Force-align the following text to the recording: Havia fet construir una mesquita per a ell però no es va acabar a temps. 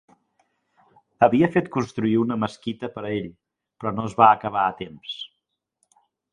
Havia 1.27 1.49
fet 1.57 1.69
construir 1.75 2.15
una 2.23 2.39
mesquita 2.45 2.91
per 2.97 3.05
a 3.05 3.13
ell 3.19 3.29
però 3.35 3.95
no 4.01 4.09
es 4.13 4.19
va 4.25 4.33
acabar 4.41 4.67
a 4.73 4.77
temps. 4.85 5.17